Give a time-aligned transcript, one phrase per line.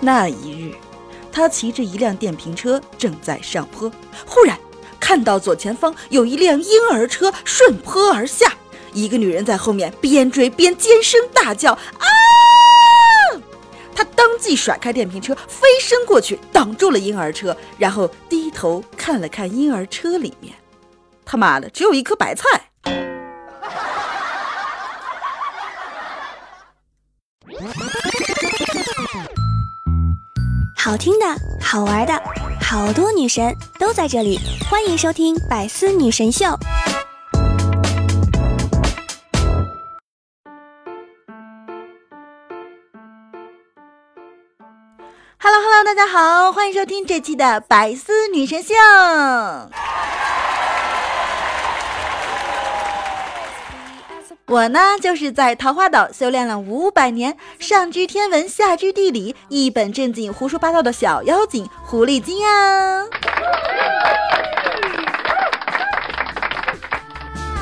[0.00, 0.74] 那一日，
[1.30, 3.92] 他骑着一辆电瓶车正在上坡，
[4.26, 4.58] 忽然
[4.98, 8.54] 看到左前方有一辆婴儿车顺坡而下，
[8.94, 12.06] 一个女人在后面边追边尖声大叫：“啊！”
[13.94, 20.54] 他当即甩开电瓶车，飞身过去挡住了婴儿车，然后低头看了看婴儿车里面，
[21.26, 23.19] 他妈的，只有一颗白菜。
[30.82, 31.26] 好听的，
[31.60, 32.22] 好玩的，
[32.58, 36.46] 好多女神都在这里，欢迎收听《百思女神秀》。
[45.38, 48.72] Hello Hello，大家好，欢迎收听这期的《百思女神秀》。
[54.50, 63.04] 我呢，就是在桃花岛修炼了五百年，上知天文，下知地理，一本正经胡说八道的小妖精狐狸精啊！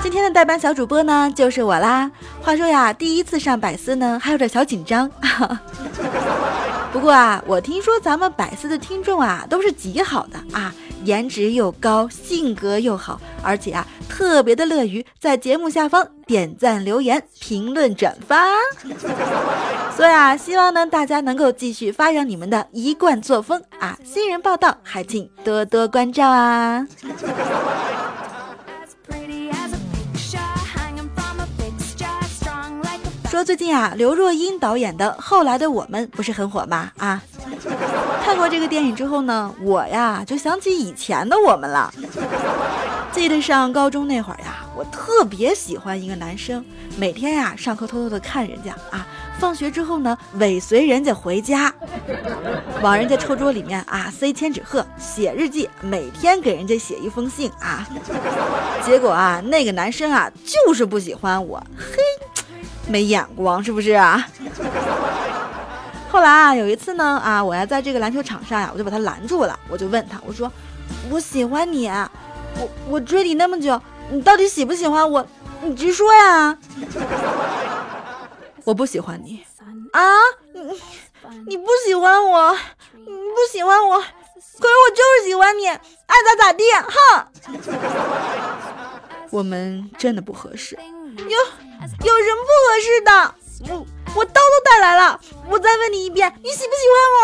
[0.02, 2.10] 今天的代班小主播呢，就是我啦。
[2.40, 5.10] 话说呀，第一次上百思呢，还有点小紧张。
[6.92, 10.74] 不过啊，我听说咱们百思的听众啊，都是极好的啊。
[11.04, 18.46] 颜值又高，性格又好，而且啊，特别的乐于在节目下方点赞、留言、评论、转发。
[19.96, 23.96] 所以啊，希望呢大家能够继续发扬你们的一贯作风啊！
[24.04, 26.84] 新人报道还请多多关照啊！
[33.30, 36.90] 说最近啊，刘若英导演的《后来的我们》不是很火吗？
[36.96, 37.22] 啊！
[38.24, 41.92] 看过这个电影之后呢，我呀就想起以前的我们了。
[43.12, 46.64] 记得上高中那会儿呀，我特别喜欢一个男生，
[46.96, 49.06] 每天呀上课偷偷的看人家啊，
[49.38, 51.70] 放学之后呢尾随人家回家，
[52.80, 57.86] 往人家抽桌里面啊塞千纸鹤，写日记，每天给人家写一封信啊。
[58.82, 61.98] 结果啊，那个男生啊就是不喜欢我，嘿，
[62.88, 64.26] 没眼光是不是啊？
[66.10, 70.50] 后来啊，有一次呢，啊，我要在这个篮球场上呀，我就把他拦住了，我就问他，我说，
[71.10, 75.24] 我喜欢你，我我追你那么久，你到底喜不喜欢我？
[75.60, 76.56] 你直说呀！
[78.64, 79.44] 我不喜欢你
[79.92, 80.02] 啊，
[80.54, 80.60] 你
[81.48, 82.56] 你不喜欢我，
[82.94, 84.08] 你不喜欢我，可是
[84.60, 85.76] 我就是喜欢你，爱
[86.24, 87.26] 咋咋地，哼！
[89.30, 90.78] 我们真的不合适，
[91.18, 91.30] 有有
[92.24, 93.10] 什么不合适的？
[93.68, 97.20] 我我刀都带来了，我再问你一遍，你喜不喜欢我？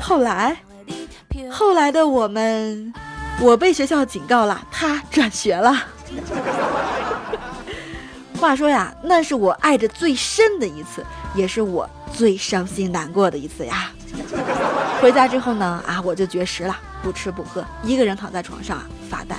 [0.00, 0.56] 后来，
[1.50, 2.92] 后来的我们，
[3.40, 5.86] 我被学校警告了，他转学了。
[8.40, 13.92] 话说呀，那是我爱的最深的一次，也是我最伤心难过的一次呀。
[15.00, 19.36] 回家之后呢，啊，我就绝食了，不吃不喝，一个人躺在床上啊发呆。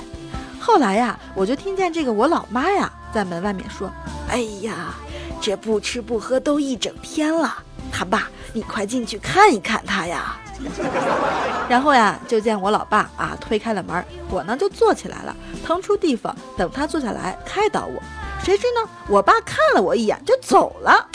[0.59, 3.91] 后来呀，我就听见这个我老妈呀在门外面说
[4.29, 4.93] ：“哎呀，
[5.41, 7.53] 这不吃不喝都一整天了，
[7.91, 10.37] 他爸，你快进去看一看他呀。
[11.67, 18.01] ”然后呀，就见我老爸啊推开了门，我呢就坐起来了，腾出地方等他坐下来开导我。
[18.43, 21.07] 谁知呢，我爸看了我一眼就走了，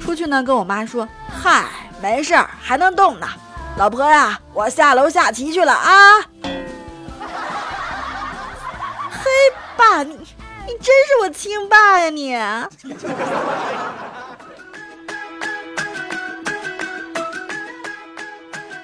[0.00, 1.66] 出去呢跟我妈说：“嗨，
[2.02, 3.28] 没事儿，还能动呢，
[3.76, 6.20] 老婆呀，我下楼下棋去了啊。”
[9.12, 9.30] 嘿
[9.76, 12.08] 爸，你你真是我亲爸呀！
[12.10, 12.34] 你。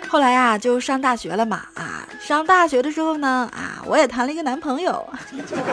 [0.09, 2.07] 后来呀，就上大学了嘛啊！
[2.21, 5.07] 上大学的时候呢啊，我也谈了一个男朋友。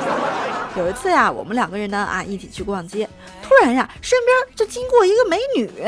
[0.78, 3.08] 有一次呀，我们两个人呢啊一起去逛街，
[3.42, 5.70] 突然呀，身边就经过一个美女。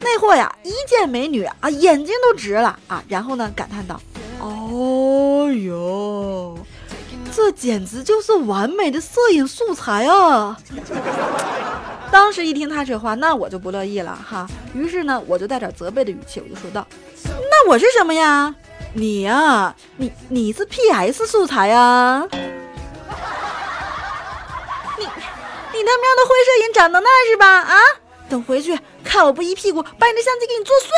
[0.00, 4.00] 那货呀，一见美女啊，眼睛都直了啊，然后呢感叹道
[4.40, 6.58] ：“哦哟。”
[7.32, 10.58] 这简直就是完美的摄影素材啊！
[12.10, 14.48] 当时一听他这话，那我就不乐意了哈。
[14.74, 16.84] 于是呢，我就带点责备的语气，我就说道
[17.24, 18.52] ：“那我是什么呀？
[18.92, 22.26] 你呀，你你是 PS 素材呀？
[24.98, 27.46] 你你他喵的会摄影长成那是吧？
[27.60, 27.78] 啊，
[28.28, 30.90] 等回去看我不一屁股把你的相机给你作碎！”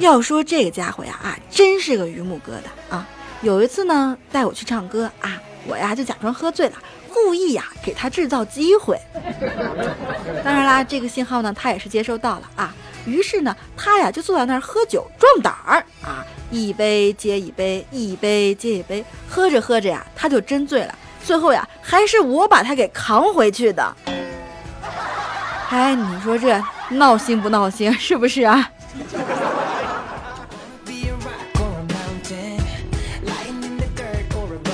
[0.00, 3.06] 要说这个家伙呀啊，真是个榆木疙瘩啊！
[3.40, 6.74] 有一次呢，带我去唱歌啊，我呀就假装喝醉了，
[7.24, 9.00] 故意呀给他制造机会。
[10.44, 12.74] 当然啦，这个信号呢，他也是接收到了啊。
[13.06, 20.94] 于是呢，他呀就坐在那儿喝酒壮胆儿啊，一杯接一杯，一杯接一杯，喝着喝着呀，他就真醉了。
[21.24, 23.96] 最后呀，还是我把他给扛回去的。
[25.70, 26.60] 哎，你说这
[26.90, 27.92] 闹心不闹心？
[27.98, 28.70] 是不是啊？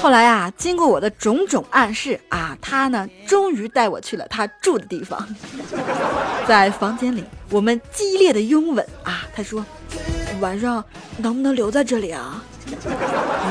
[0.02, 5.24] 后来啊，经过我的种种暗示啊，他呢终于带我去了他住的地方，
[6.44, 9.22] 在房间里，我们激烈的拥吻啊。
[9.32, 9.64] 他说
[10.42, 10.84] ：“晚上
[11.18, 12.42] 能不能留在这里啊？”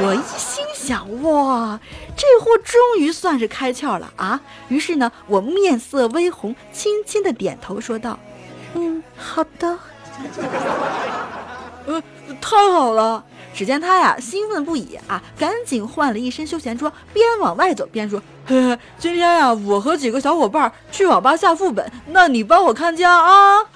[0.03, 1.80] 我一心想，哇，
[2.18, 4.42] 这货终于算是开窍了啊。
[4.68, 8.19] 于是呢，我面色微红，轻轻的点头说道
[8.75, 9.80] ：“嗯，好的。”
[11.86, 12.01] 呃，
[12.39, 13.24] 太好了。
[13.54, 23.57] 只见他呀，兴奋不已啊，赶紧换了一身休闲装，边往外走边说：“嘿嘿，今天呀，我和几个小伙伴去网吧下副本，那你帮我看家啊。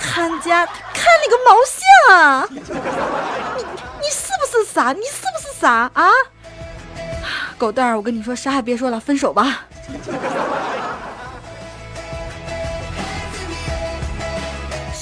[0.00, 0.64] 看家？
[0.66, 2.48] 看你个毛线啊！
[2.50, 4.92] 你你是不是傻？
[4.92, 6.08] 你是不是傻啊？
[7.58, 9.66] 狗蛋儿，我跟你说，啥也别说了，分手吧。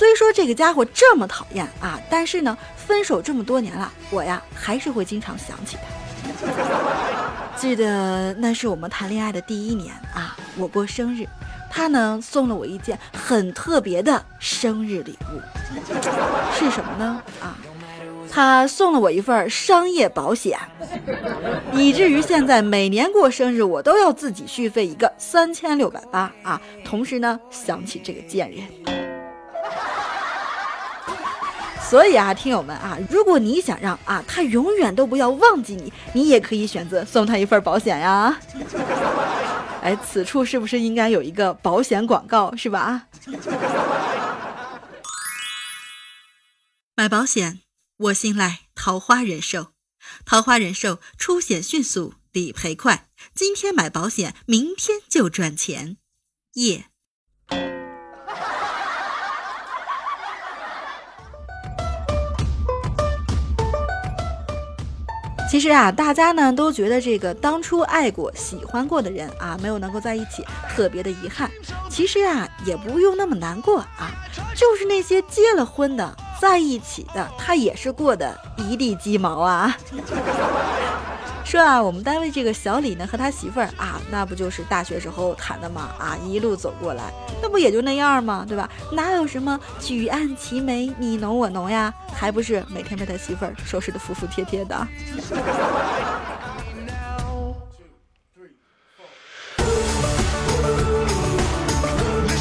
[0.06, 7.56] 虽说这个家伙这么讨厌啊，但是呢，分手这么多年了，我呀还是会经常想起他。
[7.56, 11.26] 记得那是我们谈恋爱的第一年啊，我过生日，
[11.68, 15.40] 他呢送了我一件很特别的生日礼物，
[16.54, 17.20] 是什么呢？
[17.42, 17.58] 啊，
[18.30, 20.56] 他送了我一份商业保险，
[21.72, 26.62] 以至于现在每年过生日我都要自己续费一个三千六百八啊。
[26.84, 29.05] 同时呢，想起这个贱人。
[31.88, 38.38] 所以啊，听友们啊，如果你想让啊他永远都不要忘记你，你也可以选择送他一份保险呀。
[39.82, 43.06] 哎，此处是不是应该有一个保险广告，是吧？
[46.96, 47.60] 买保险，
[47.98, 49.68] 我信赖桃花人寿。
[50.24, 53.06] 桃花人寿出险迅速，理赔快。
[53.34, 55.98] 今天买保险，明天就赚钱。
[56.54, 56.86] 耶。
[65.48, 70.44] 其实啊，大家呢都觉得这个当初爱过、喜欢过的人啊，没有能够在一起，
[70.74, 71.50] 特别的遗憾。
[71.88, 74.10] 其实啊，也不用那么难过啊，
[74.54, 79.76] 就是那些结了婚的，在一起的，他也是过得一地鸡毛啊。
[81.46, 85.90] 说啊，我们单位这个小李呢和他媳妇儿啊，那不就是大学时候谈的吗？
[85.96, 87.04] 啊，一路走过来，
[87.40, 88.44] 那不也就那样吗？
[88.46, 88.68] 对吧？
[88.92, 91.94] 哪有什么举案齐眉，你侬我侬呀？
[92.12, 94.88] 还不是每天被他媳妇儿收拾的服服帖帖的。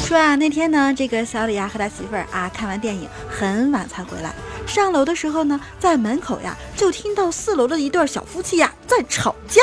[0.04, 4.34] 说啊，那天呢，这个小李啊和他媳妇儿啊看完电影很晚才回来。
[4.66, 9.62] 上楼的时候呢，在门口呀，就听到四楼的一对小夫妻呀在吵架。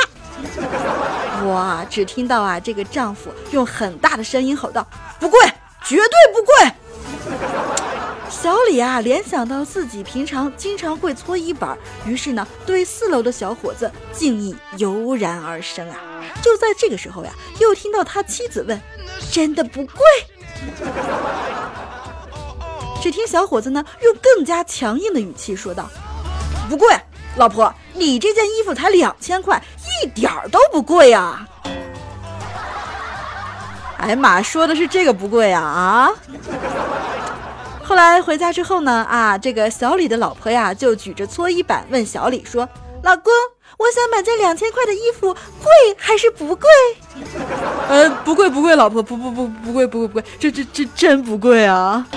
[1.46, 4.88] 哇，只听到啊，这个丈夫用很大的声音吼道
[5.20, 5.40] ：“不贵，
[5.86, 6.72] 绝对不贵！”
[8.30, 15.98] 小李啊，联想到自己平常经常会搓衣板，于是呢，对四楼的小伙子敬意油然而生啊。
[16.42, 18.82] 就在这个时候呀，又听到他妻子问
[19.32, 20.02] ：“真的不贵？”
[23.04, 25.90] 只听小伙子呢，用更加强硬的语气说道
[26.70, 26.88] ：“不贵，
[27.36, 29.62] 老婆，你这件衣服才两千块，
[30.02, 31.46] 一点儿都不贵呀！”
[34.00, 36.10] 哎呀妈，说的是这个不贵呀啊！
[37.84, 42.70] 后来回家之后呢，啊，这个小李的老婆呀，就举着搓衣板问小李说
[43.04, 43.34] ：“老公，
[43.80, 46.70] 我想买件两千块的衣服，贵还是不贵？”
[47.90, 52.08] 呃，不贵不贵，老婆，不不不不贵不贵不贵，这这这真不贵啊！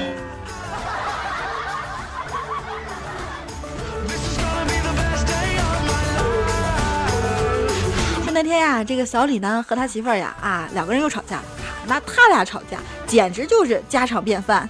[8.77, 11.45] 啊，这个小李呢和他媳妇儿呀啊两个人又吵架了，
[11.87, 14.69] 那他俩吵架简直就是家常便饭。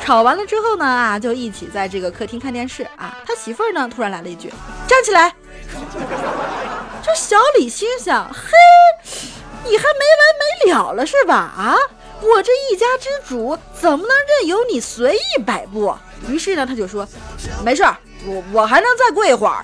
[0.00, 3.14] 吵完了之后呢啊，就一起在这个客厅看电视啊。
[3.26, 4.50] 他媳妇儿呢突然来了一句
[4.88, 5.34] ：“站起来！”
[7.04, 8.48] 这小李心想：“嘿，
[9.64, 11.34] 你还没完没了了是吧？
[11.34, 11.76] 啊，
[12.22, 15.94] 我这一家之主怎么能任由你随意摆布？”
[16.26, 17.06] 于是呢，他就说
[17.62, 19.62] ：“没事儿，我我还能再跪一会儿。”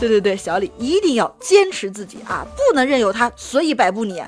[0.00, 4.22] 对对对，小李一定要坚持自己啊，不能任由他随意摆布你。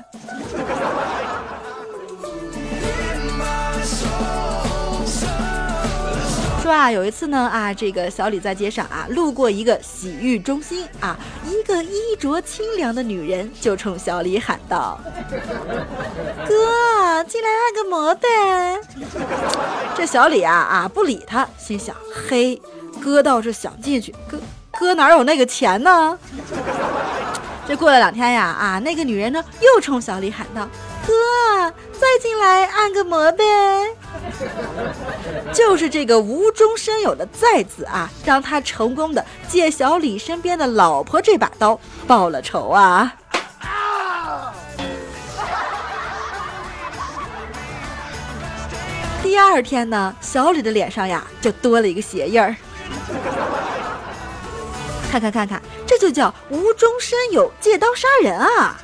[6.61, 14.99] 说啊，有一次呢啊，这个小李在街上啊，路过一个洗浴中心啊，一个衣着清凉的女人就冲小李喊道
[16.47, 18.79] ：“哥，进来按个摩呗。”
[19.95, 21.95] 这小李啊啊不理他，心想：
[22.29, 22.61] 嘿，
[23.01, 24.37] 哥倒是想进去，哥
[24.81, 26.17] 哥哪有那个钱呢？
[27.67, 30.67] 这过了两天呀啊，那个女人呢又冲小李喊道
[31.05, 31.13] ：“哥，
[31.93, 33.43] 再进来按个摩呗。”
[35.53, 43.13] 就是这个无中生有的“再”字啊，让他成功的借小李身边的老婆这把刀报了仇啊！
[49.21, 52.55] 第二天呢，小李的脸上呀就多了一个鞋印儿。
[55.11, 58.79] 看看看看，这就叫无中生有，借刀杀人啊！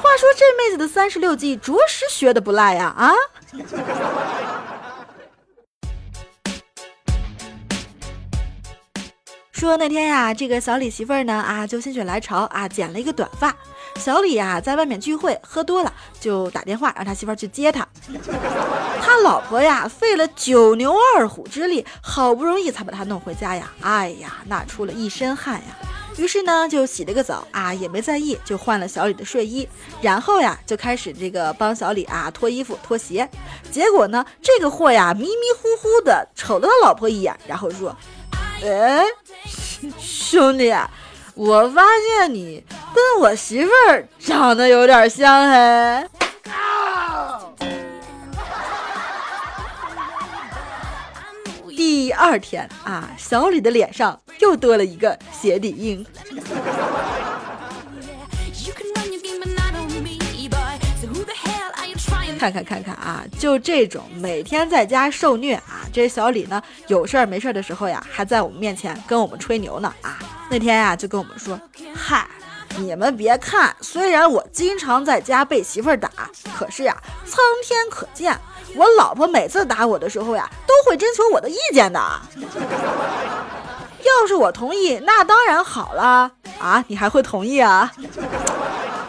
[0.00, 2.86] 话说这妹子的三十六计，着实学的不赖呀！
[2.96, 3.12] 啊！
[9.52, 13.54] 说那天呀，这个小李媳妇儿呢啊，就心血来潮啊，剪了一个短发。
[13.96, 17.86] 小李呀，在外面聚会喝多了，就打电话让他媳妇儿去接他。
[19.14, 23.70] 他老婆呀，费了九牛二虎之力，好不容易才把他弄回家呀。
[23.80, 25.66] 哎呀，那出了一身汗呀。
[26.16, 29.68] 于是呢，就洗了个澡啊，也没在意，就换了小李的睡衣，
[30.00, 33.28] 然后呀，就开始这个帮小李啊脱衣服、脱鞋。
[33.70, 35.28] 结果呢，这个货呀，迷迷
[35.62, 37.96] 糊糊的瞅了他老婆一眼，然后说
[38.66, 39.04] ：“哎。”
[39.96, 40.74] 兄弟，
[41.34, 46.08] 我发现你跟我媳妇儿长得有点像嘿。
[52.14, 56.06] 二天啊，小李的脸上又多了一个鞋底印。
[62.36, 70.18] 看看看看啊，就这种每天在家受虐啊，这小李呢有事儿没事儿的时候呀，还在我们面前跟我们吹牛呢啊。
[70.50, 71.58] 那天呀就跟我们说，
[71.94, 72.28] 嗨，
[72.76, 76.10] 你们别看，虽然我经常在家被媳妇儿打，
[76.54, 76.94] 可是呀，
[77.24, 78.38] 苍天可见，
[78.74, 82.00] 我老婆每次打我的时候呀，都会征求我的意见的。
[84.04, 87.90] 要是我同意，那当然好了啊，你还会同意啊？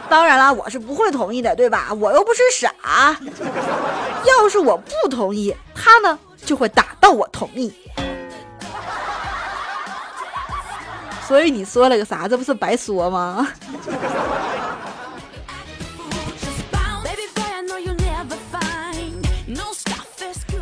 [0.07, 1.87] 当然啦，我是不会同意的，对吧？
[1.99, 2.71] 我又不是傻。
[4.25, 7.73] 要是我不同意，他呢就会打到我同意。
[11.27, 12.27] 所以你说了个啥？
[12.27, 13.47] 这不是白说吗？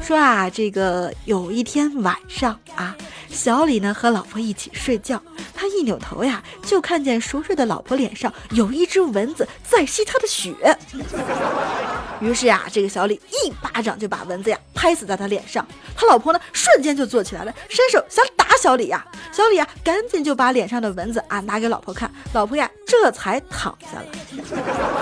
[0.06, 2.94] 说啊，这个有一天晚上啊，
[3.30, 5.22] 小李呢和老婆一起睡觉。
[5.56, 10.54] 他一扭头呀，就看见熟睡的老婆脸上有一只蚊子在吸他的血。
[12.20, 15.66] 于是呀，这个小李一巴掌就把蚊子呀拍死在他脸上。
[15.96, 19.06] 他老婆呢，瞬间就坐起来了，伸手想打小李呀。
[19.32, 24.06] 小李呀，赶紧就把脸上的蚊子啊拿给老婆看，老婆呀这才躺下了。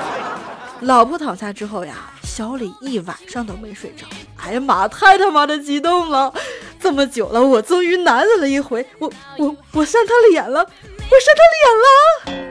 [0.81, 4.08] 老婆躺下之后呀，小李一晚上都没睡着。
[4.38, 6.34] 哎呀妈，太他妈的激动了！
[6.80, 12.48] 这么久了，我终于难忍了一回，我我我扇他脸了，我扇他脸了。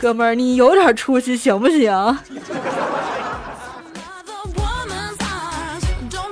[0.00, 1.90] 哥们儿，你有点出息行不行？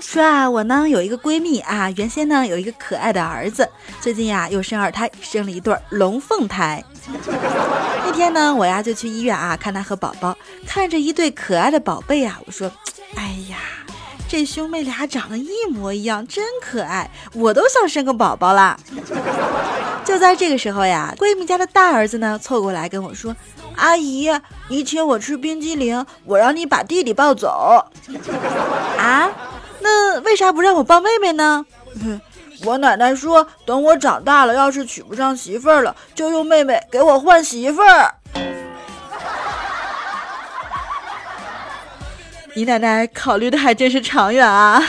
[0.00, 3.69] 说啊，我呢有一个闺蜜啊，原先呢有一个可爱的儿子，
[4.00, 6.85] 最近呀又生二胎，生了一对龙凤胎。
[8.05, 10.37] 那天呢，我呀就去医院啊看他和宝宝，
[10.67, 12.71] 看着一对可爱的宝贝啊，我说，
[13.15, 13.57] 哎呀，
[14.29, 18.79] 这兄妹俩长得一模一样，真可爱，我都想生个宝宝啦。
[20.05, 23.35] 就在这个时候呀，闺蜜家的大儿子呢凑过来跟我说，
[23.77, 24.31] 阿姨，
[24.69, 27.85] 你请我吃冰激凌，我让你把弟弟抱走。
[28.99, 29.31] 啊？
[29.81, 31.65] 那为啥不让我抱妹妹呢？
[32.65, 38.15] 我奶奶说，等我长大了，要是娶不上媳妇儿了，就用妹妹给我换媳妇儿。
[42.55, 44.83] 你奶奶考虑的还真是长远啊！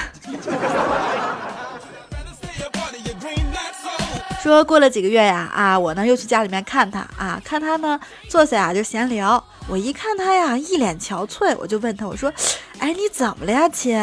[4.41, 9.43] 说过了几个月呀，啊，我呢又去家里面看他啊，看他呢坐下呀就闲聊。
[9.67, 12.33] 我一看他呀一脸憔悴，我就问他，我说。
[12.79, 13.93] 哎，你怎么了呀，亲？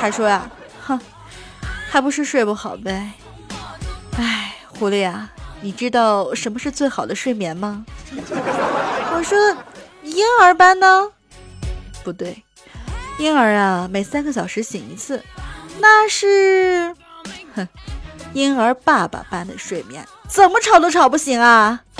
[0.00, 0.50] 他说呀，
[1.90, 3.10] 还不是睡不好呗。
[4.16, 5.28] 哎，狐狸啊，
[5.60, 7.84] 你知道什么是最好的睡眠吗？
[9.12, 9.36] 我说，
[10.04, 11.10] 婴儿般呢？
[12.04, 12.44] 不对，
[13.18, 15.20] 婴儿啊，每三个小时醒一次，
[15.80, 16.94] 那是，
[17.56, 17.66] 哼，
[18.34, 21.80] 婴儿爸爸般的睡眠，怎么吵都吵不醒啊。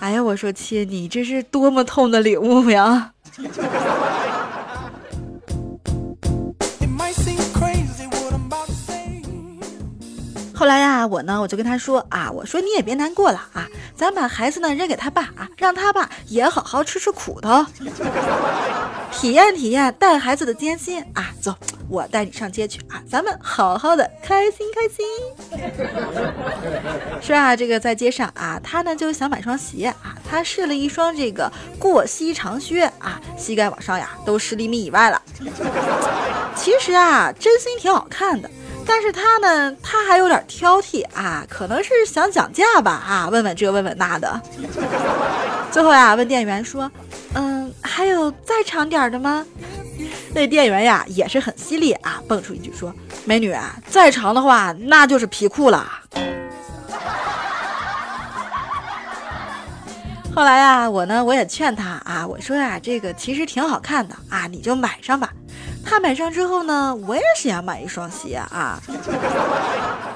[0.00, 3.12] 哎呀，我说亲，你这是多么痛的领悟呀！
[10.60, 17.64] 后来呀，我呢，我就跟他说啊，我说你也别难过了啊，咱把孩子呢扔给他爸啊，让他爸也好好吃吃苦头，
[19.10, 21.32] 体验体验带孩子的艰辛啊。
[21.40, 21.54] 走，
[21.88, 25.06] 我带你上街去啊，咱们好好的开心开心。
[27.22, 35.22] 是啊，这个在街上啊，他呢就想买双鞋啊，他试了一双这个过膝长靴啊，膝盖往上呀都十厘米以外了。
[36.54, 38.50] 其实啊，真心挺好看的。
[38.86, 44.40] 但是他呢，他还有点挑剔啊，可能是想讲价吧啊，问问这问问那的。
[45.70, 46.90] 最后呀，问店员说
[47.34, 49.44] ：“嗯，还有再长点的吗？”
[50.34, 52.92] 那店员呀也是很犀利啊，蹦出一句说
[53.24, 53.54] ：“美女，
[53.88, 55.88] 再长的话那就是皮裤了。
[60.34, 65.30] ”后来呀，我呢我也劝他啊，我说呀，这个其实挺好看的啊，你就买上吧。
[65.84, 68.80] 他买上之后呢，我也是想买一双鞋啊。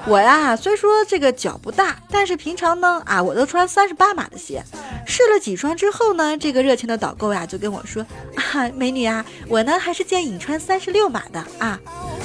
[0.07, 4.63] 我呀，虽说这个脚不大，但是平常呢啊，我都穿三十八码的鞋。
[5.05, 8.05] 试了几双之后呢，这个热情的导购呀就跟我说
[8.35, 11.79] 啊，美女啊，我呢还是建议你穿三十六码的啊。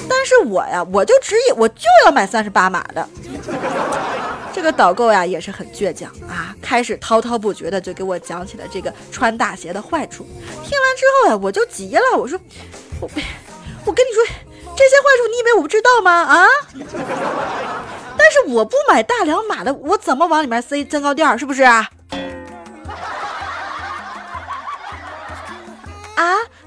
[0.09, 3.07] 但是我呀，我就执意我就要买三十八码的。
[4.53, 10.25] 这个导购呀也是很倔强啊，开始滔滔不绝的就给我讲起了这个穿大鞋的坏处。
[10.63, 12.39] 听完之后呀，我就急了，我说。
[13.01, 13.09] 我
[13.85, 14.23] 我跟你说，
[14.77, 16.11] 这些坏处你以为我不知道吗？
[16.11, 16.45] 啊！
[18.17, 21.37] 但是我不买大两码的，我怎么往里面塞增高垫？
[21.39, 21.63] 是不是？
[21.63, 21.85] 啊，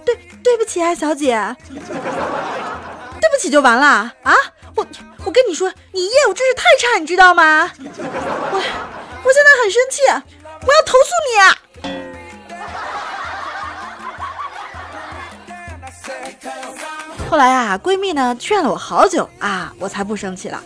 [0.04, 4.34] 对，对不起啊，小姐，对不起就完了啊！
[4.74, 4.84] 我
[5.24, 7.70] 我跟你说，你业务真是太差，你知道吗？
[7.78, 8.62] 我
[9.22, 10.02] 我现在很生气，
[10.66, 11.38] 我要投诉你。
[17.30, 20.62] 后来呀，闺蜜呢劝了我好久啊，我才不生气了，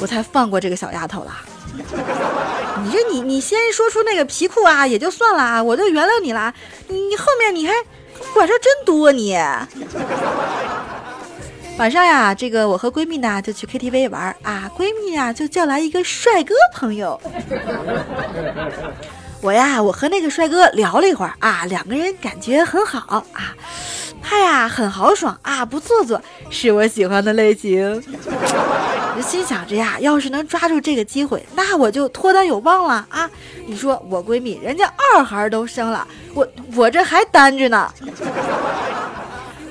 [0.00, 1.32] 我才放过这个小丫头了。
[2.82, 6.52] 你这你你先说出那个皮裤啊，也就算了啊，我就原谅你了。
[6.88, 7.74] 你你后面你还
[8.32, 9.36] 管事真多你。
[11.76, 17.20] 晚上呀，这个我和闺蜜呢就去 KTV 玩啊，闺蜜呀就叫来一个帅哥朋友。
[19.42, 23.54] 我呀，我和那个帅哥聊了一会儿啊，两个人感觉很好啊。
[24.22, 28.02] 他呀很豪爽啊，不做作，是我喜欢的类型。
[29.16, 33.28] 我心想着呀，要是能抓住这个机会，那我就脱单有望了啊！
[33.66, 37.92] 你说我闺蜜人家二孩都生了，我我这还单着呢。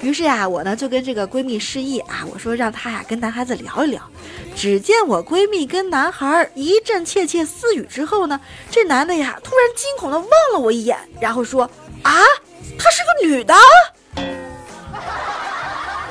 [0.01, 4.01] 于是呀，我呢就跟这个闺蜜示意啊，我说让她呀跟男孩子聊一聊。
[4.55, 11.63] 只见我闺蜜跟男孩一阵窃窃私语之后呢，这男的呀突然惊恐的望了我一眼，然后说
[12.03, 12.13] 啊，
[12.77, 13.53] 她是个女的。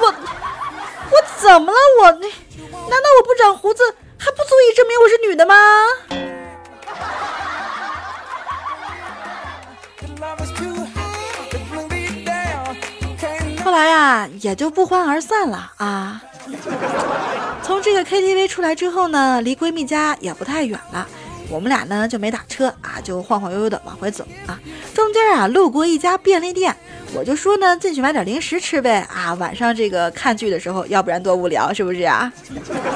[0.00, 1.78] 我我怎么了？
[2.00, 2.28] 我那
[2.88, 3.82] 难道我不长胡子
[4.18, 5.54] 还不足以证明我是女的吗？
[13.64, 16.22] 后来呀，也就不欢而散了啊。
[17.62, 21.06] 从这个 KTV 出来之后呢，离闺蜜家也不太远了。
[21.50, 24.58] 我们俩呢就没打车啊，就晃晃悠悠的往回走啊。
[24.94, 26.76] 中间啊路过一家便利店。
[27.14, 29.32] 我就说呢，进去买点零食吃呗啊！
[29.40, 32.30] 晚上这个看剧的时候，要不然多无聊，是不是啊？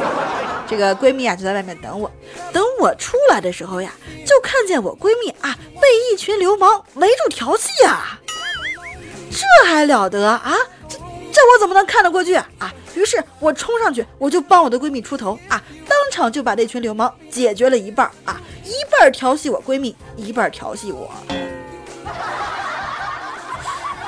[0.68, 2.10] 这个闺蜜啊就在外面等我，
[2.52, 3.90] 等我出来的时候呀，
[4.26, 8.20] 就看见我闺蜜啊被一群流氓围住调戏啊！
[9.30, 10.54] 这还了得啊？
[10.86, 12.70] 这这我怎么能看得过去啊？
[12.94, 15.62] 于是我冲上去，我就帮我的闺蜜出头啊，
[16.12, 21.10] 场就把那群流氓解决了一半啊，一半调戏我闺蜜，一半调戏我。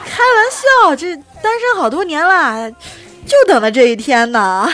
[0.05, 2.71] 开玩笑，这单身好多年了，
[3.27, 4.71] 就等了这一天呢。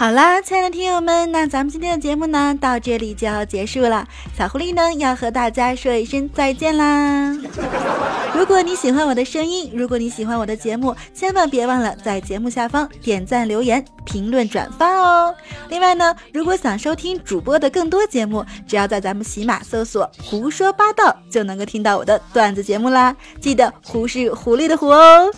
[0.00, 4.08] 好啦，亲爱的听友们，那咱们今天的节目呢，到这里就要结束了。
[4.34, 7.36] 小狐狸呢，要和大家说一声再见啦。
[8.34, 15.34] 如果你喜欢我的声音，如果你喜欢我的节目，千万别忘了在节目下方点赞、留言、评论、转发哦。
[15.68, 23.14] 另外呢，如果想收听主播的更多节目，只要在咱们喜马搜索“胡说八道”，就能够听到我的段子节目啦。
[23.38, 25.30] 记得“胡”是狐狸的“狐”哦。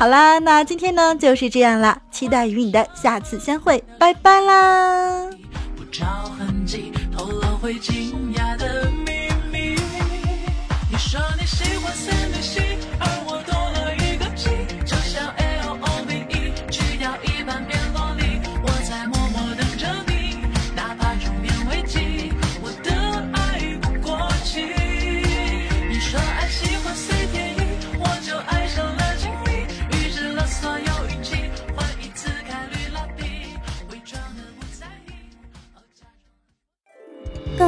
[0.00, 5.28] 好啦，那今天呢就是这样啦，期待与你的下次相会，拜拜啦。
[5.76, 6.06] 不着
[6.38, 8.56] 痕迹，透露会惊讶